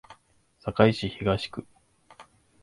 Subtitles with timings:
[0.63, 1.63] 堺市東区